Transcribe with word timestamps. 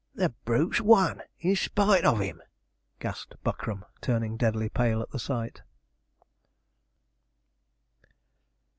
'The 0.15 0.29
brute's 0.45 0.81
won, 0.81 1.21
in 1.41 1.55
spite 1.55 2.03
of 2.03 2.19
him!' 2.19 2.41
gasped 2.97 3.35
Buckram, 3.43 3.85
turning 4.01 4.35
deadly 4.35 4.67
pale 4.67 4.99
at 4.99 5.11
the 5.11 5.19
sight. 5.19 5.61